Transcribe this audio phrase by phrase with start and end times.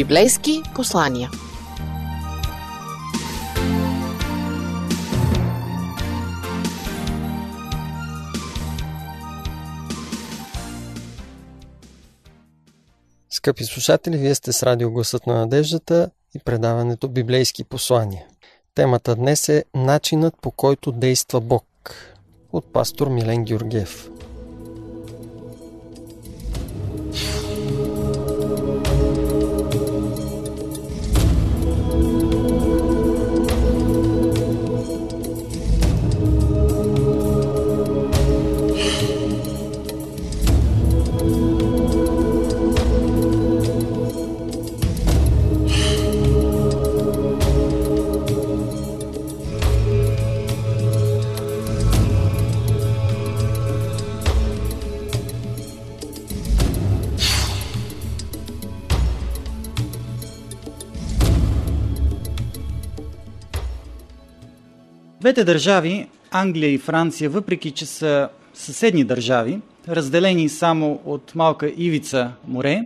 [0.00, 1.30] Библейски послания.
[13.30, 18.24] Скъпи слушатели, вие сте с радио Гласът на надеждата и предаването Библейски послания.
[18.74, 21.64] Темата днес е Начинът по който действа Бог
[22.52, 24.10] от пастор Милен Георгиев.
[65.30, 72.32] Двете държави, Англия и Франция, въпреки че са съседни държави, разделени само от малка ивица
[72.48, 72.80] море,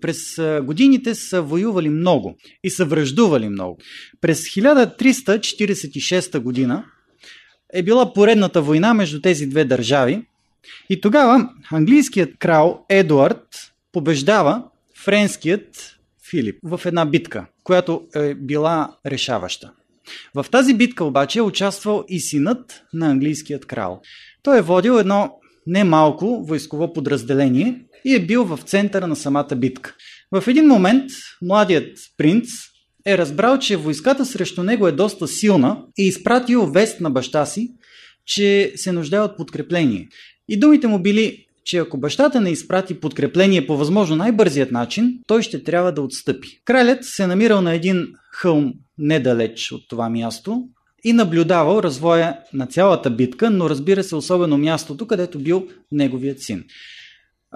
[0.00, 0.18] през
[0.62, 3.78] годините са воювали много и са връждували много.
[4.20, 6.84] През 1346 година
[7.74, 10.22] е била поредната война между тези две държави
[10.90, 14.62] и тогава английският крал Едуард побеждава
[15.04, 15.96] френският
[16.30, 19.72] Филип в една битка, която е била решаваща.
[20.34, 24.00] В тази битка обаче е участвал и синът на английският крал.
[24.42, 25.30] Той е водил едно
[25.66, 29.94] немалко войсково подразделение и е бил в центъра на самата битка.
[30.32, 31.10] В един момент
[31.42, 32.48] младият принц
[33.06, 37.46] е разбрал, че войската срещу него е доста силна и е изпратил вест на баща
[37.46, 37.68] си,
[38.26, 40.08] че се нуждае от подкрепление.
[40.48, 45.42] И думите му били, че ако бащата не изпрати подкрепление по възможно най-бързият начин, той
[45.42, 46.60] ще трябва да отстъпи.
[46.64, 50.62] Кралят се намирал на един хълм недалеч от това място
[51.04, 56.64] и наблюдавал развоя на цялата битка, но разбира се особено мястото, където бил неговият син.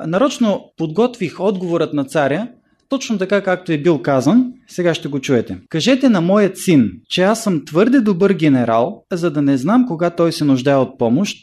[0.06, 2.48] Нарочно подготвих отговорът на царя,
[2.88, 5.58] точно така както е бил казан, сега ще го чуете.
[5.68, 10.10] Кажете на моят син, че аз съм твърде добър генерал, за да не знам кога
[10.10, 11.36] той се нуждае от помощ,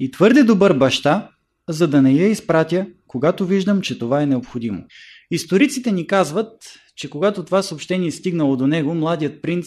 [0.00, 1.28] и твърде добър баща,
[1.68, 4.84] за да не я изпратя, когато виждам, че това е необходимо.
[5.30, 6.52] Историците ни казват,
[6.96, 9.66] че когато това съобщение е стигнало до него, младият принц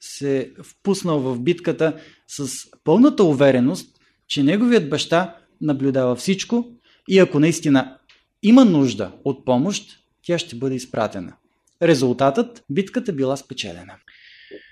[0.00, 2.48] се впуснал в битката с
[2.84, 3.96] пълната увереност,
[4.28, 6.66] че неговият баща наблюдава всичко
[7.08, 7.98] и ако наистина
[8.42, 11.36] има нужда от помощ, тя ще бъде изпратена.
[11.82, 13.94] Резултатът– битката била спечелена.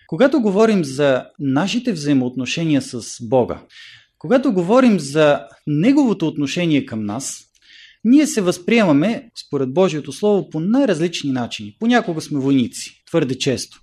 [0.06, 3.62] Когато говорим за нашите взаимоотношения с Бога,
[4.19, 7.45] когато говорим за Неговото отношение към нас,
[8.05, 11.77] ние се възприемаме, според Божието Слово, по най-различни начини.
[11.79, 13.79] Понякога сме войници, твърде често.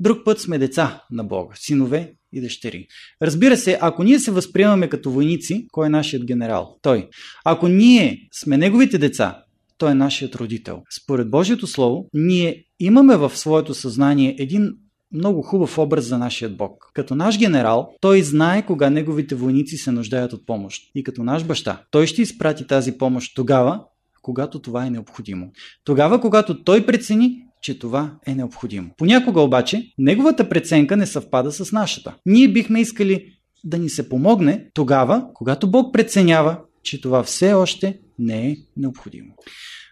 [0.00, 2.86] Друг път сме деца на Бога, синове и дъщери.
[3.22, 6.78] Разбира се, ако ние се възприемаме като войници, кой е нашият генерал?
[6.82, 7.08] Той.
[7.44, 9.42] Ако ние сме неговите деца,
[9.78, 10.82] той е нашият родител.
[11.02, 14.72] Според Божието Слово, ние имаме в своето съзнание един
[15.12, 16.90] много хубав образ за нашия Бог.
[16.94, 20.82] Като наш генерал, той знае кога неговите войници се нуждаят от помощ.
[20.94, 23.84] И като наш баща, той ще изпрати тази помощ тогава,
[24.22, 25.50] когато това е необходимо.
[25.84, 28.90] Тогава, когато той прецени, че това е необходимо.
[28.98, 32.14] Понякога обаче, неговата преценка не съвпада с нашата.
[32.26, 33.32] Ние бихме искали
[33.64, 39.34] да ни се помогне тогава, когато Бог преценява, че това все още не е необходимо.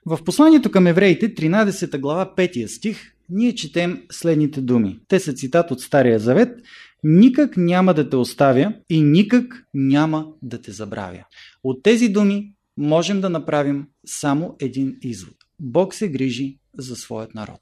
[0.07, 4.99] В посланието към евреите, 13 глава, 5 стих, ние четем следните думи.
[5.09, 6.59] Те са цитат от Стария Завет.
[7.05, 11.25] Никак няма да те оставя и никак няма да те забравя.
[11.65, 15.35] От тези думи можем да направим само един извод.
[15.61, 17.61] Бог се грижи за своят народ.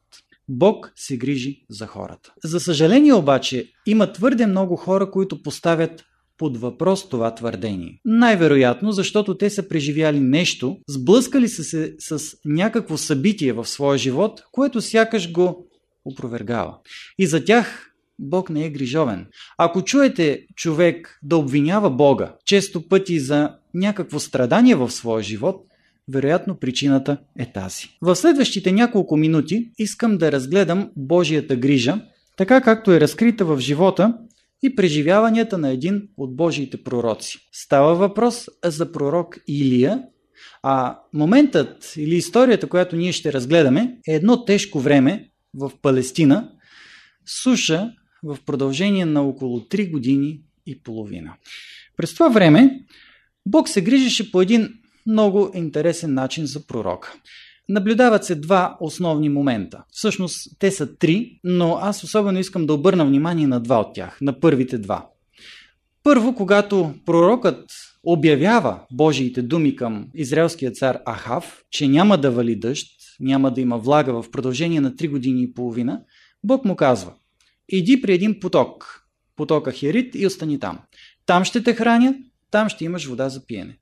[0.48, 2.32] Бог се грижи за хората.
[2.44, 6.04] За съжаление обаче, има твърде много хора, които поставят
[6.42, 8.00] под въпрос това твърдение.
[8.04, 14.42] Най-вероятно, защото те са преживяли нещо, сблъскали са се с някакво събитие в своя живот,
[14.52, 15.66] което сякаш го
[16.04, 16.78] опровергава.
[17.18, 19.26] И за тях Бог не е грижовен.
[19.58, 25.66] Ако чуете човек да обвинява Бога, често пъти за някакво страдание в своя живот,
[26.08, 27.88] вероятно причината е тази.
[28.00, 32.00] В следващите няколко минути искам да разгледам Божията грижа,
[32.36, 34.14] така както е разкрита в живота
[34.62, 37.38] и преживяванията на един от Божиите пророци.
[37.52, 40.02] Става въпрос за пророк Илия,
[40.62, 46.50] а моментът или историята, която ние ще разгледаме, е едно тежко време в Палестина,
[47.42, 47.90] суша
[48.22, 51.34] в продължение на около 3 години и половина.
[51.96, 52.80] През това време
[53.46, 54.74] Бог се грижеше по един
[55.06, 57.14] много интересен начин за пророка.
[57.72, 59.84] Наблюдават се два основни момента.
[59.92, 64.18] Всъщност те са три, но аз особено искам да обърна внимание на два от тях,
[64.20, 65.06] на първите два.
[66.02, 67.70] Първо, когато пророкът
[68.04, 72.88] обявява Божиите думи към израелския цар Ахав, че няма да вали дъжд,
[73.20, 76.00] няма да има влага в продължение на три години и половина,
[76.44, 77.12] Бог му казва,
[77.68, 79.04] иди при един поток,
[79.36, 80.78] потока Херит и остани там.
[81.26, 82.14] Там ще те храня,
[82.50, 83.78] там ще имаш вода за пиене.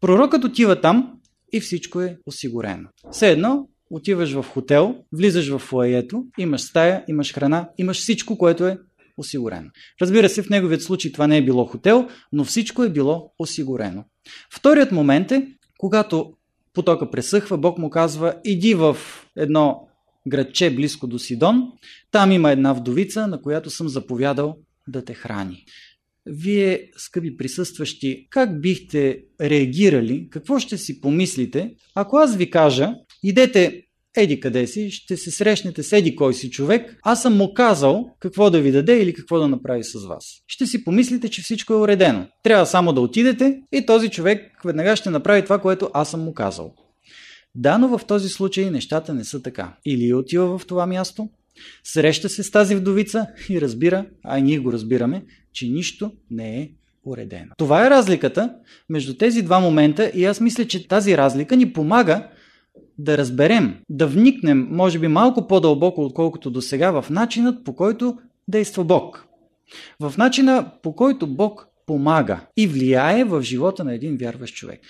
[0.00, 1.12] Пророкът отива там
[1.52, 2.88] и всичко е осигурено.
[3.10, 8.66] Все едно, отиваш в хотел, влизаш в фуаето, имаш стая, имаш храна, имаш всичко, което
[8.66, 8.78] е
[9.16, 9.70] осигурено.
[10.00, 14.04] Разбира се, в неговият случай това не е било хотел, но всичко е било осигурено.
[14.50, 16.32] Вторият момент е, когато
[16.72, 18.96] потока пресъхва, Бог му казва, иди в
[19.36, 19.88] едно
[20.28, 21.72] градче близко до Сидон,
[22.10, 24.56] там има една вдовица, на която съм заповядал
[24.88, 25.64] да те храни.
[26.26, 33.82] Вие, скъпи присъстващи, как бихте реагирали, какво ще си помислите, ако аз ви кажа, идете
[34.16, 38.10] еди къде си, ще се срещнете с еди кой си човек, аз съм му казал
[38.20, 40.24] какво да ви даде или какво да направи с вас.
[40.46, 42.26] Ще си помислите, че всичко е уредено.
[42.42, 46.34] Трябва само да отидете и този човек веднага ще направи това, което аз съм му
[46.34, 46.74] казал.
[47.54, 49.76] Да, но в този случай нещата не са така.
[49.86, 51.28] Или отива в това място,
[51.84, 56.70] среща се с тази вдовица и разбира, а ние го разбираме, че нищо не е
[57.04, 57.50] уредено.
[57.58, 58.54] Това е разликата
[58.88, 62.28] между тези два момента и аз мисля, че тази разлика ни помага
[62.98, 68.18] да разберем, да вникнем, може би малко по-дълбоко, отколкото до сега, в начинът по който
[68.48, 69.26] действа Бог.
[70.00, 74.80] В начина по който Бог помага и влияе в живота на един вярващ човек.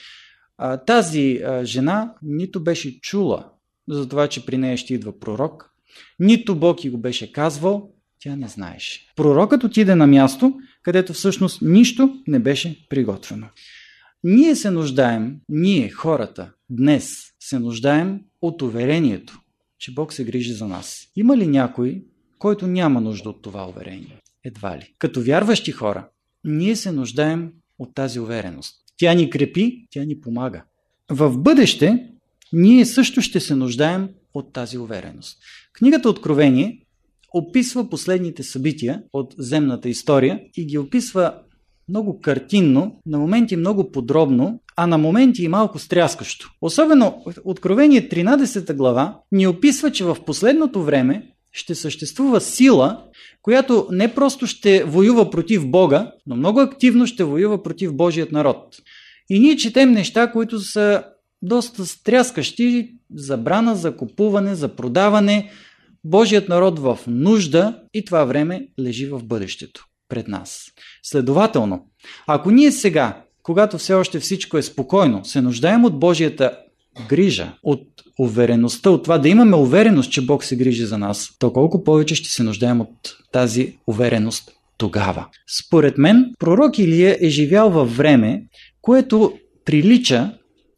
[0.87, 3.49] Тази жена нито беше чула
[3.89, 5.72] за това, че при нея ще идва пророк,
[6.19, 7.91] нито Бог и го беше казвал,
[8.21, 9.13] тя не знаеше.
[9.17, 13.47] Пророкът отиде на място, където всъщност нищо не беше приготвено.
[14.25, 19.41] Ние се нуждаем, ние, хората, днес се нуждаем от уверението,
[19.79, 21.09] че Бог се грижи за нас.
[21.17, 22.03] Има ли някой,
[22.39, 24.21] който няма нужда от това уверение?
[24.45, 24.95] Едва ли.
[24.99, 26.09] Като вярващи хора,
[26.45, 28.77] ние се нуждаем от тази увереност.
[28.97, 30.65] Тя ни крепи, тя ни помага.
[31.11, 32.12] В бъдеще
[32.53, 35.39] ние също ще се нуждаем от тази увереност.
[35.73, 36.79] Книгата Откровение
[37.35, 41.35] описва последните събития от земната история и ги описва
[41.89, 46.51] много картинно, на моменти много подробно, а на моменти и малко стряскащо.
[46.61, 53.03] Особено Откровение 13 глава ни описва, че в последното време ще съществува сила,
[53.43, 58.77] която не просто ще воюва против Бога, но много активно ще воюва против Божият народ.
[59.31, 61.05] И ние четем неща, които са
[61.43, 65.51] доста стряскащи, забрана за купуване, за продаване,
[66.05, 70.67] Божият народ в нужда и това време лежи в бъдещето пред нас.
[71.03, 71.87] Следователно,
[72.27, 76.59] ако ние сега, когато все още всичко е спокойно, се нуждаем от Божията
[77.09, 77.89] грижа, от
[78.19, 82.15] увереността, от това да имаме увереност, че Бог се грижи за нас, то колко повече
[82.15, 85.27] ще се нуждаем от тази увереност тогава.
[85.59, 88.45] Според мен, пророк Илия е живял във време,
[88.83, 89.33] което
[89.65, 90.31] прилича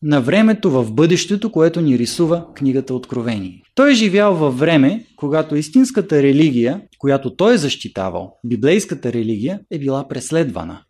[0.05, 3.63] на времето в бъдещето, което ни рисува книгата Откровение.
[3.75, 9.79] Той е живял във време, когато истинската религия, която той е защитавал, библейската религия, е
[9.79, 10.81] била преследвана.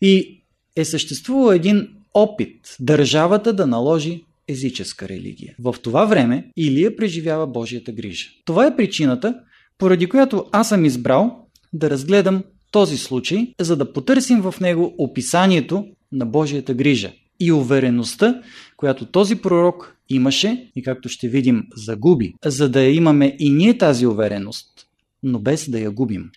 [0.00, 0.42] И
[0.76, 5.54] е съществувал един опит държавата да наложи езическа религия.
[5.58, 8.26] В това време Илия преживява Божията грижа.
[8.44, 9.34] Това е причината,
[9.78, 15.86] поради която аз съм избрал да разгледам този случай, за да потърсим в него описанието
[16.12, 18.42] на Божията грижа и увереността,
[18.76, 24.06] която този пророк имаше и както ще видим загуби, за да имаме и ние тази
[24.06, 24.86] увереност,
[25.22, 26.30] но без да я губим.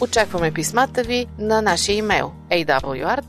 [0.00, 3.24] Очакваме писмата ви на нашия имейл awr.bg.abv.bg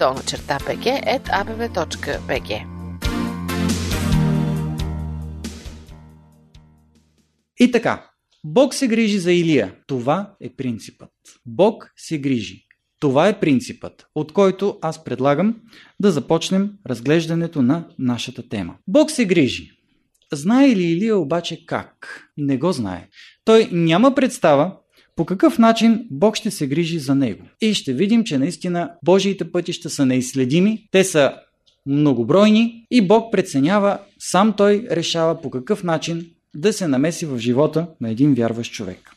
[7.59, 8.09] И така,
[8.43, 9.75] Бог се грижи за Илия.
[9.88, 11.09] Това е принципът.
[11.45, 12.64] Бог се грижи.
[13.05, 15.55] Това е принципът, от който аз предлагам
[16.00, 18.75] да започнем разглеждането на нашата тема.
[18.88, 19.71] Бог се грижи.
[20.33, 22.21] Знае ли Илия обаче как?
[22.38, 23.07] Не го знае.
[23.43, 24.75] Той няма представа
[25.15, 27.43] по какъв начин Бог ще се грижи за него.
[27.62, 31.33] И ще видим, че наистина Божиите пътища са неизследими, те са
[31.85, 37.88] многобройни и Бог преценява, сам той решава по какъв начин да се намеси в живота
[38.01, 39.14] на един вярващ човек.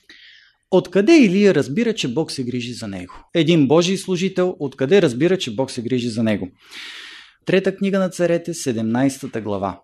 [0.71, 3.15] Откъде Илия разбира, че Бог се грижи за него?
[3.35, 6.49] Един Божий служител, откъде разбира, че Бог се грижи за него?
[7.45, 9.81] Трета книга на царете, 17 глава.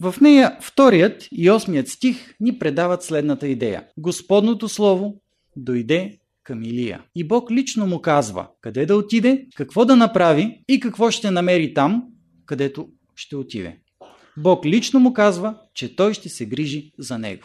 [0.00, 3.84] В нея вторият и осмият стих ни предават следната идея.
[3.98, 5.14] Господното слово
[5.56, 7.02] дойде към Илия.
[7.14, 11.74] И Бог лично му казва къде да отиде, какво да направи и какво ще намери
[11.74, 12.04] там,
[12.46, 13.78] където ще отиде.
[14.36, 17.42] Бог лично му казва, че той ще се грижи за него.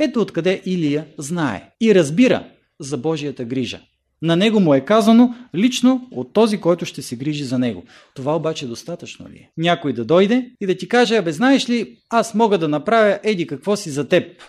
[0.00, 2.46] Ето откъде Илия знае и разбира
[2.80, 3.80] за Божията грижа.
[4.22, 7.84] На него му е казано лично от този, който ще се грижи за него.
[8.14, 9.50] Това обаче достатъчно ли е?
[9.56, 13.46] Някой да дойде и да ти каже, абе знаеш ли, аз мога да направя еди
[13.46, 14.42] какво си за теб.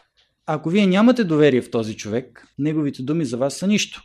[0.46, 4.02] Ако вие нямате доверие в този човек, неговите думи за вас са нищо.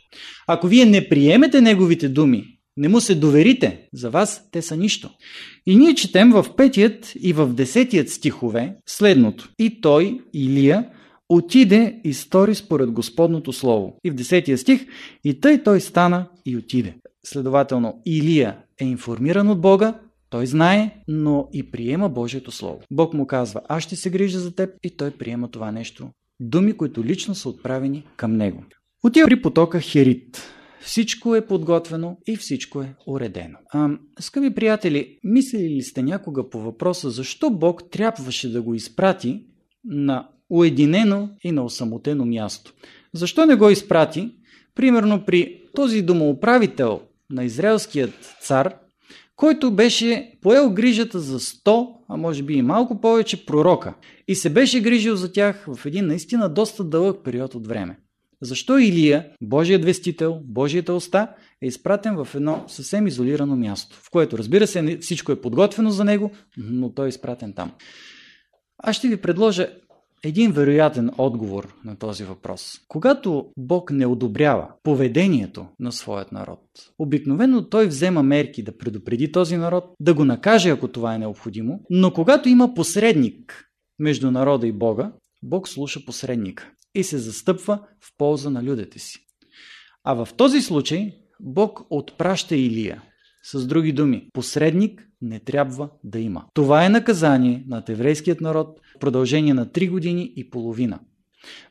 [0.47, 2.45] Ако вие не приемете неговите думи,
[2.77, 5.09] не му се доверите, за вас те са нищо.
[5.65, 9.49] И ние четем в петият и в десетият стихове следното.
[9.59, 10.85] И той, Илия,
[11.29, 13.97] отиде и стори според Господното Слово.
[14.03, 14.87] И в 10 стих,
[15.23, 16.95] и тъй той стана и отиде.
[17.25, 22.79] Следователно, Илия е информиран от Бога, той знае, но и приема Божието Слово.
[22.91, 26.09] Бог му казва, аз ще се грижа за теб и той приема това нещо.
[26.39, 28.63] Думи, които лично са отправени към него.
[29.03, 30.41] Отива при потока Херит.
[30.81, 33.57] Всичко е подготвено и всичко е уредено.
[33.73, 39.45] А, скъпи приятели, мислили ли сте някога по въпроса защо Бог трябваше да го изпрати
[39.83, 42.73] на уединено и на осамотено място.
[43.13, 44.31] Защо не го изпрати?
[44.75, 48.73] Примерно при този домоуправител на израелският цар,
[49.35, 53.93] който беше поел грижата за 100, а може би и малко повече пророка
[54.27, 57.99] и се беше грижил за тях в един наистина доста дълъг период от време.
[58.41, 61.27] Защо Илия, Божият вестител, Божията уста,
[61.61, 66.03] е изпратен в едно съвсем изолирано място, в което разбира се всичко е подготвено за
[66.03, 67.71] него, но той е изпратен там.
[68.77, 69.67] Аз ще ви предложа
[70.23, 72.79] един вероятен отговор на този въпрос.
[72.87, 76.59] Когато Бог не одобрява поведението на своят народ,
[76.99, 81.79] обикновено той взема мерки да предупреди този народ, да го накаже, ако това е необходимо,
[81.89, 83.65] но когато има посредник
[83.99, 85.11] между народа и Бога,
[85.43, 89.19] Бог слуша посредника и се застъпва в полза на людите си.
[90.03, 93.03] А в този случай Бог отпраща Илия.
[93.43, 96.45] С други думи, посредник не трябва да има.
[96.53, 100.99] Това е наказание над еврейският народ в продължение на 3 години и половина,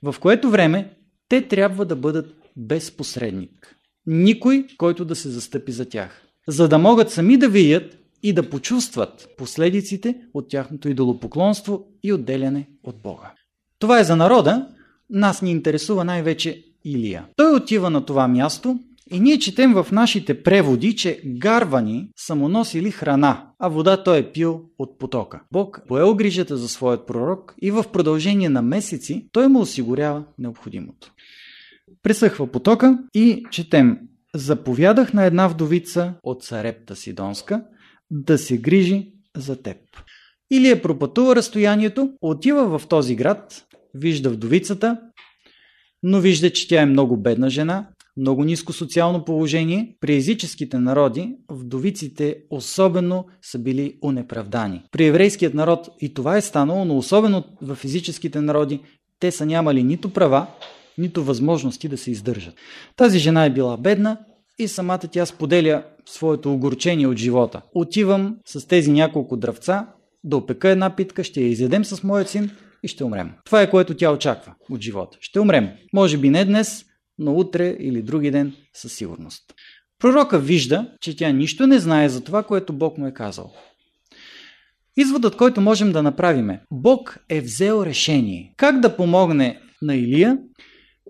[0.02, 0.96] в което време
[1.28, 3.76] те трябва да бъдат без посредник.
[4.06, 6.22] Никой, който да се застъпи за тях.
[6.48, 12.68] За да могат сами да видят и да почувстват последиците от тяхното идолопоклонство и отделяне
[12.82, 13.32] от Бога.
[13.78, 14.68] Това е за народа,
[15.10, 17.26] нас ни интересува най-вече Илия.
[17.36, 22.48] Той отива на това място и ние четем в нашите преводи, че гарвани са му
[22.48, 25.40] носили храна, а вода той е пил от потока.
[25.52, 31.12] Бог поел грижата за своят пророк и в продължение на месеци той му осигурява необходимото.
[32.02, 33.98] Пресъхва потока и четем
[34.34, 37.64] Заповядах на една вдовица от Сарепта Сидонска
[38.10, 39.76] да се грижи за теб.
[40.50, 45.00] Или е пропътува разстоянието, отива в този град, вижда вдовицата,
[46.02, 47.88] но вижда, че тя е много бедна жена,
[48.18, 54.82] много ниско социално положение, при езическите народи вдовиците особено са били унеправдани.
[54.92, 58.80] При еврейският народ и това е станало, но особено в физическите народи
[59.20, 60.46] те са нямали нито права,
[60.98, 62.54] нито възможности да се издържат.
[62.96, 64.18] Тази жена е била бедна
[64.58, 67.62] и самата тя споделя своето огорчение от живота.
[67.74, 69.86] Отивам с тези няколко дръвца
[70.24, 72.50] да опека една питка, ще я изядем с моят син
[72.82, 73.30] и ще умрем.
[73.44, 75.18] Това е което тя очаква от живота.
[75.20, 75.68] Ще умрем.
[75.92, 76.84] Може би не днес,
[77.18, 79.54] но утре или други ден със сигурност.
[79.98, 83.52] Пророка вижда, че тя нищо не знае за това, което Бог му е казал.
[84.96, 90.38] Изводът, който можем да направим е, Бог е взел решение как да помогне на Илия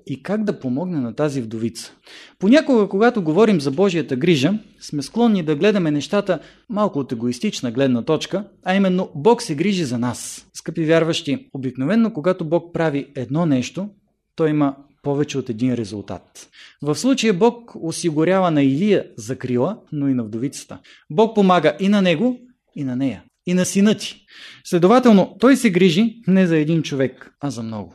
[0.07, 1.93] и как да помогне на тази вдовица.
[2.39, 6.39] Понякога, когато говорим за Божията грижа, сме склонни да гледаме нещата
[6.69, 10.47] малко от егоистична гледна точка, а именно Бог се грижи за нас.
[10.55, 13.89] Скъпи вярващи, обикновенно когато Бог прави едно нещо,
[14.37, 16.49] той има повече от един резултат.
[16.83, 20.79] В случая Бог осигурява на Илия закрила, но и на вдовицата.
[21.11, 22.41] Бог помага и на него,
[22.77, 24.27] и на нея, и на сина ти.
[24.65, 27.95] Следователно, той се грижи не за един човек, а за много.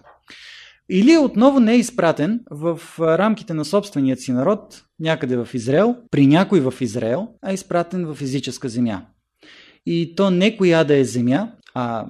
[0.89, 6.27] Илия отново не е изпратен в рамките на собственият си народ, някъде в Израел, при
[6.27, 9.05] някой в Израел, а е изпратен в физическа земя.
[9.85, 12.05] И то не коя да е земя, а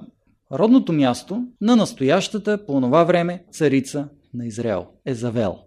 [0.52, 5.58] родното място на настоящата по това време царица на Израел, Езавел.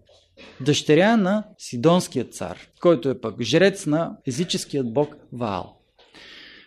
[0.62, 5.78] Дъщеря на Сидонският цар, който е пък жрец на езическият бог Ваал.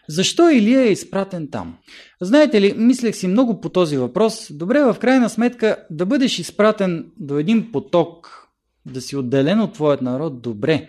[0.08, 1.78] Защо Илия е изпратен там?
[2.20, 4.46] Знаете ли, мислех си много по този въпрос.
[4.50, 8.46] Добре, в крайна сметка, да бъдеш изпратен до един поток,
[8.86, 10.88] да си отделен от твоят народ, добре.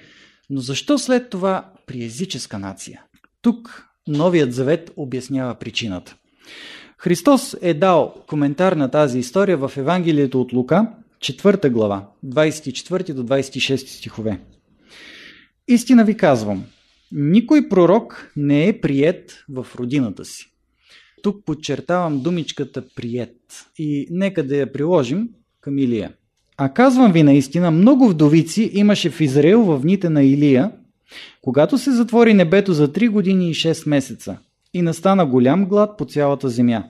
[0.50, 3.03] Но защо след това при езическа нация?
[3.41, 6.15] Тук Новият завет обяснява причината.
[6.98, 10.88] Христос е дал коментар на тази история в Евангелието от Лука,
[11.22, 14.40] 4 глава, 24 до 26 стихове.
[15.68, 16.66] Истина ви казвам,
[17.12, 20.51] Никой пророк не е прият в родината си.
[21.24, 23.36] Тук подчертавам думичката прият
[23.78, 25.30] и нека да я приложим
[25.62, 26.13] към Илия.
[26.58, 30.72] А казвам ви наистина, много вдовици имаше в Израил в дните на Илия,
[31.42, 34.38] когато се затвори небето за 3 години и 6 месеца
[34.74, 36.84] и настана голям глад по цялата земя.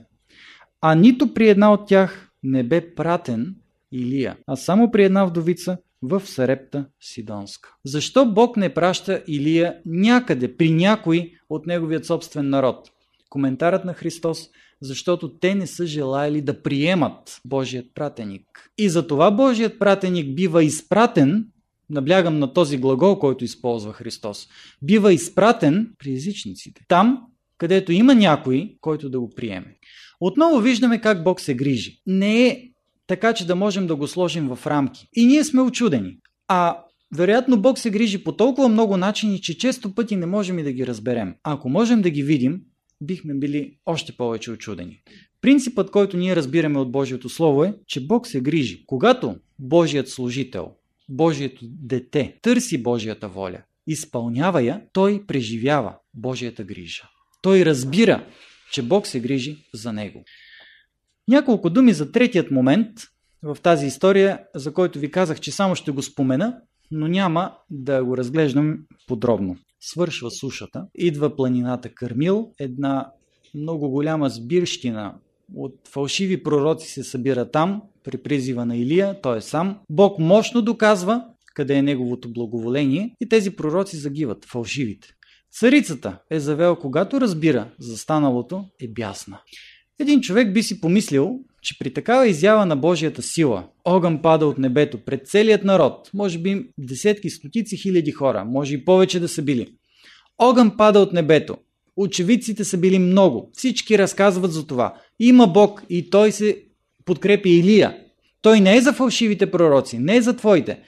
[0.81, 3.55] А нито при една от тях не бе пратен
[3.91, 7.75] Илия, а само при една вдовица в Сарепта Сидонска.
[7.85, 12.91] Защо Бог не праща Илия някъде, при някой от неговият собствен народ?
[13.29, 14.49] Коментарът на Христос
[14.81, 18.71] защото те не са желаяли да приемат Божият пратеник.
[18.77, 21.47] И затова Божият пратеник бива изпратен,
[21.89, 24.47] наблягам на този глагол, който използва Христос,
[24.81, 26.81] бива изпратен при езичниците.
[26.87, 27.21] Там,
[27.57, 29.77] където има някой, който да го приеме.
[30.19, 32.01] Отново виждаме как Бог се грижи.
[32.07, 32.70] Не е
[33.11, 35.07] така, че да можем да го сложим в рамки.
[35.13, 36.17] И ние сме очудени.
[36.47, 36.77] А
[37.17, 40.71] вероятно Бог се грижи по толкова много начини, че често пъти не можем и да
[40.71, 41.35] ги разберем.
[41.43, 42.61] А ако можем да ги видим,
[43.01, 45.01] бихме били още повече очудени.
[45.41, 48.83] Принципът, който ние разбираме от Божието Слово е, че Бог се грижи.
[48.85, 50.71] Когато Божият служител,
[51.09, 57.03] Божието дете търси Божията воля, изпълнява я, той преживява Божията грижа.
[57.41, 58.25] Той разбира,
[58.71, 60.23] че Бог се грижи за него.
[61.27, 62.89] Няколко думи за третият момент
[63.43, 66.57] в тази история, за който ви казах, че само ще го спомена,
[66.91, 73.11] но няма да го разглеждам подробно свършва сушата, идва планината Кърмил, една
[73.55, 75.15] много голяма сбирщина
[75.55, 79.79] от фалшиви пророци се събира там, при призива на Илия, той е сам.
[79.89, 85.07] Бог мощно доказва къде е неговото благоволение и тези пророци загиват, фалшивите.
[85.51, 89.41] Царицата е завел, когато разбира за станалото, е бясна.
[89.99, 94.57] Един човек би си помислил, че при такава изява на Божията сила, огън пада от
[94.57, 99.41] небето пред целият народ, може би десетки, стотици хиляди хора, може и повече да са
[99.41, 99.67] били.
[100.37, 101.57] Огън пада от небето.
[101.95, 103.51] Очевидците са били много.
[103.53, 104.93] Всички разказват за това.
[105.19, 106.63] Има Бог и той се
[107.05, 107.97] подкрепи Илия.
[108.41, 110.79] Той не е за фалшивите пророци, не е за твоите.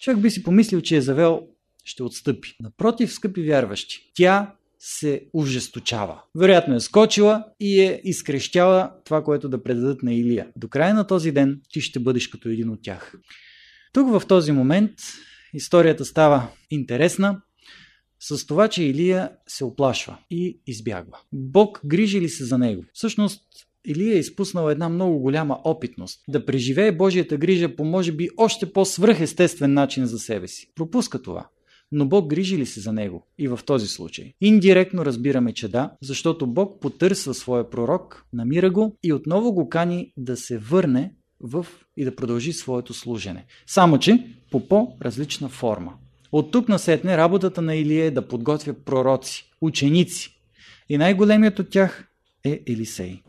[0.00, 1.42] Човек би си помислил, че е завел
[1.84, 2.56] ще отстъпи.
[2.60, 4.54] Напротив, скъпи вярващи, тя
[4.88, 6.22] се ужесточава.
[6.34, 10.48] Вероятно е скочила и е изкрещяла това, което да предадат на Илия.
[10.56, 13.14] До края на този ден ти ще бъдеш като един от тях.
[13.92, 14.90] Тук в този момент
[15.54, 17.40] историята става интересна
[18.20, 21.18] с това, че Илия се оплашва и избягва.
[21.32, 22.84] Бог грижи ли се за него?
[22.92, 23.42] Всъщност,
[23.86, 28.72] Илия е изпуснал една много голяма опитност да преживее Божията грижа по може би още
[28.72, 30.72] по-свръхестествен начин за себе си.
[30.74, 31.48] Пропуска това
[31.92, 34.32] но Бог грижи ли се за него и в този случай?
[34.40, 40.12] Индиректно разбираме, че да, защото Бог потърсва своя пророк, намира го и отново го кани
[40.16, 43.44] да се върне в и да продължи своето служене.
[43.66, 45.94] Само, че по по-различна форма.
[46.32, 50.40] От тук насетне работата на Илия е да подготвя пророци, ученици.
[50.88, 52.08] И най-големият от тях
[52.44, 53.22] е Елисей.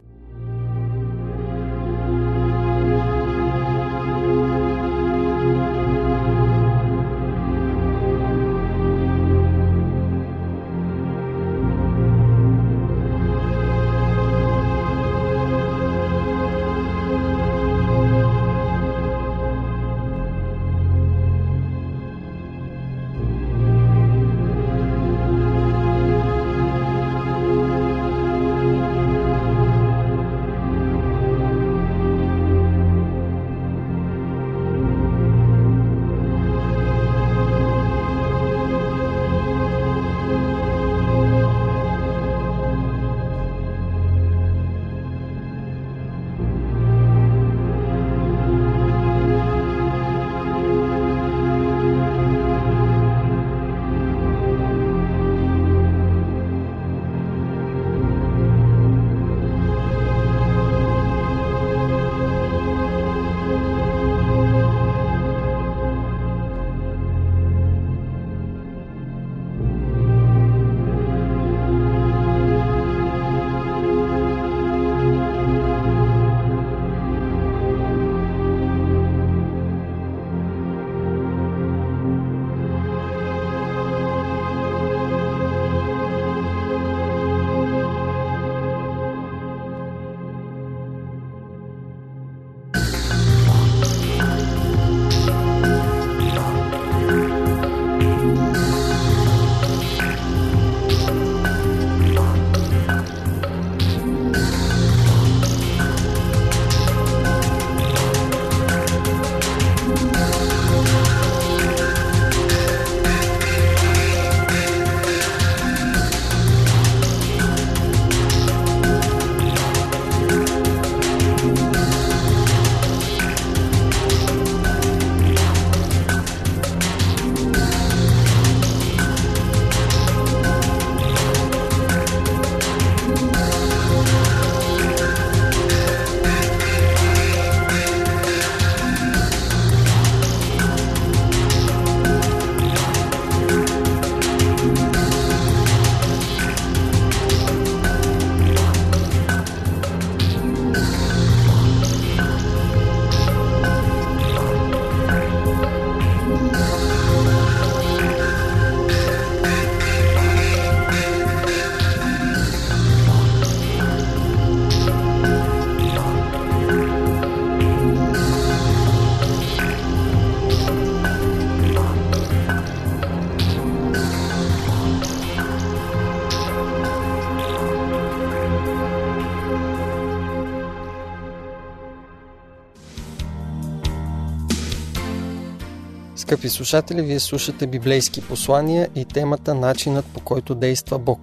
[186.27, 191.21] Скъпи слушатели, вие слушате библейски послания и темата Начинът по който действа Бог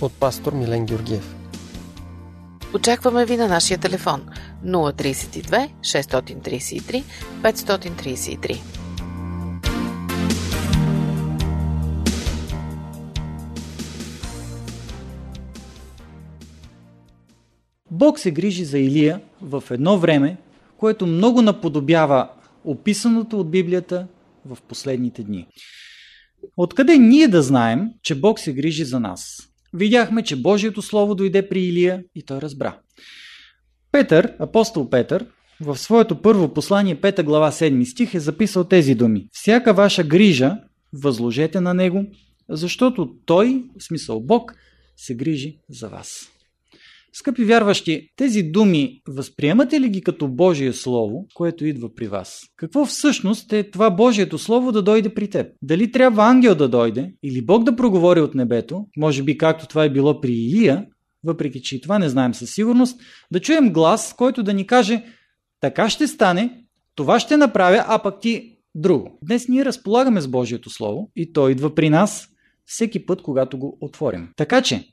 [0.00, 1.34] от пастор Милен Георгиев.
[2.74, 4.26] Очакваме ви на нашия телефон
[4.66, 7.04] 032 633
[7.42, 8.60] 533.
[17.90, 20.36] Бог се грижи за Илия в едно време,
[20.76, 22.28] което много наподобява
[22.64, 24.06] описаното от Библията
[24.44, 25.46] в последните дни.
[26.56, 29.36] Откъде ние да знаем, че Бог се грижи за нас?
[29.72, 32.78] Видяхме, че Божието Слово дойде при Илия и той разбра.
[33.92, 35.26] Петър, апостол Петър,
[35.60, 39.28] в своето първо послание, 5 глава 7 стих е записал тези думи.
[39.32, 40.56] Всяка ваша грижа
[40.92, 42.06] възложете на Него,
[42.48, 44.54] защото Той, в смисъл Бог,
[44.96, 46.30] се грижи за вас.
[47.12, 52.40] Скъпи вярващи, тези думи възприемате ли ги като Божие Слово, което идва при вас?
[52.56, 55.46] Какво всъщност е това Божието Слово да дойде при теб?
[55.62, 59.84] Дали трябва ангел да дойде или Бог да проговори от небето, може би както това
[59.84, 60.86] е било при Илия,
[61.24, 65.04] въпреки че и това не знаем със сигурност, да чуем глас, който да ни каже
[65.60, 69.18] така ще стане, това ще направя, а пък ти друго.
[69.22, 72.28] Днес ние разполагаме с Божието Слово и то идва при нас
[72.64, 74.28] всеки път, когато го отворим.
[74.36, 74.84] Така че,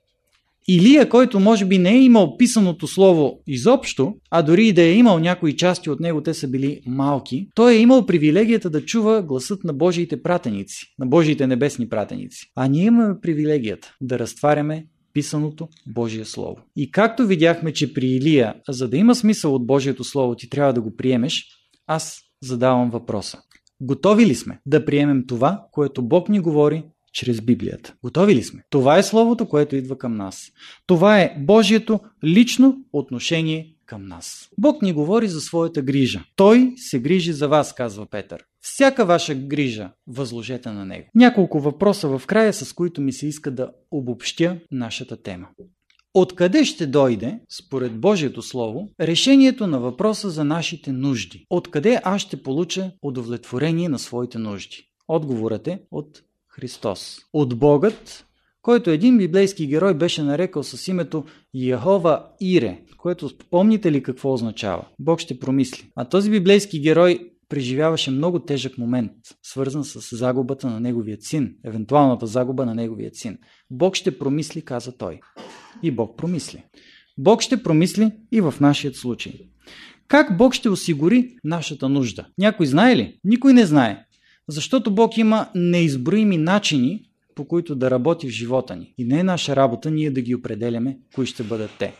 [0.69, 4.93] Илия, който може би не е имал писаното слово изобщо, а дори и да е
[4.93, 9.21] имал някои части от него, те са били малки, той е имал привилегията да чува
[9.21, 12.51] гласът на Божиите пратеници, на Божиите небесни пратеници.
[12.55, 16.57] А ние имаме привилегията да разтваряме писаното Божие Слово.
[16.75, 20.73] И както видяхме, че при Илия, за да има смисъл от Божието Слово, ти трябва
[20.73, 21.45] да го приемеш,
[21.87, 23.37] аз задавам въпроса.
[23.81, 26.83] Готови ли сме да приемем това, което Бог ни говори
[27.17, 27.93] чрез Библията.
[28.03, 28.63] Готови ли сме?
[28.69, 30.51] Това е Словото, което идва към нас.
[30.87, 34.49] Това е Божието лично отношение към нас.
[34.57, 36.23] Бог ни говори за своята грижа.
[36.35, 38.43] Той се грижи за вас, казва Петър.
[38.61, 41.07] Всяка ваша грижа възложете на Него.
[41.15, 45.47] Няколко въпроса в края, с които ми се иска да обобщя нашата тема.
[46.13, 51.45] Откъде ще дойде, според Божието Слово, решението на въпроса за нашите нужди?
[51.49, 54.77] Откъде аз ще получа удовлетворение на своите нужди?
[55.07, 56.21] Отговорът е от
[56.59, 57.17] Христос.
[57.33, 58.25] От Богът,
[58.61, 64.85] който един библейски герой беше нарекал с името Яхова Ире, което помните ли какво означава?
[64.99, 65.91] Бог ще промисли.
[65.95, 69.11] А този библейски герой преживяваше много тежък момент,
[69.43, 73.37] свързан с загубата на неговия син, евентуалната загуба на неговия син.
[73.71, 75.19] Бог ще промисли, каза той.
[75.83, 76.63] И Бог промисли.
[77.17, 79.33] Бог ще промисли и в нашия случай.
[80.07, 82.27] Как Бог ще осигури нашата нужда?
[82.37, 83.19] Някой знае ли?
[83.23, 84.05] Никой не знае.
[84.47, 87.03] Защото Бог има неизброими начини,
[87.35, 88.93] по които да работи в живота ни.
[88.97, 91.93] И не е наша работа ние да ги определяме, кои ще бъдат те.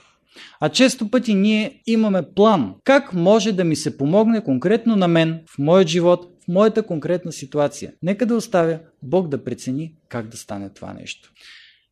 [0.59, 2.75] А често пъти ние имаме план.
[2.83, 7.31] Как може да ми се помогне конкретно на мен, в моят живот, в моята конкретна
[7.31, 7.93] ситуация.
[8.03, 11.31] Нека да оставя Бог да прецени как да стане това нещо.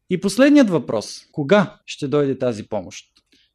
[0.09, 1.19] И последният въпрос.
[1.31, 3.05] Кога ще дойде тази помощ?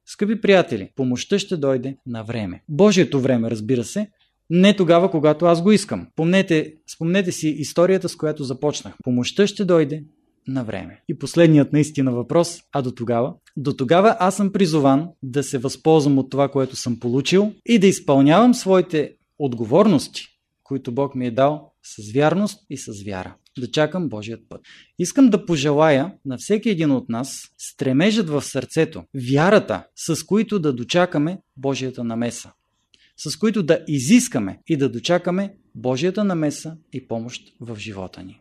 [0.06, 2.62] Скъпи приятели, помощта ще дойде на време.
[2.68, 4.10] Божието време, разбира се,
[4.50, 6.06] не тогава, когато аз го искам.
[6.16, 8.94] Помнете, спомнете си историята, с която започнах.
[9.04, 10.04] Помощта ще дойде
[10.48, 11.02] на време.
[11.08, 13.34] И последният наистина въпрос, а до тогава?
[13.56, 17.86] До тогава аз съм призован да се възползвам от това, което съм получил и да
[17.86, 20.22] изпълнявам своите отговорности,
[20.62, 23.34] които Бог ми е дал с вярност и с вяра.
[23.58, 24.60] Да чакам Божият път.
[24.98, 30.72] Искам да пожелая на всеки един от нас стремежът в сърцето, вярата, с които да
[30.72, 32.52] дочакаме Божията намеса
[33.22, 38.40] с които да изискаме и да дочакаме Божията намеса и помощ в живота ни.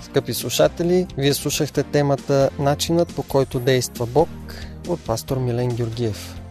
[0.00, 4.28] Скъпи слушатели, вие слушахте темата Начинът по който действа Бог
[4.88, 6.45] от пастор Милен Георгиев.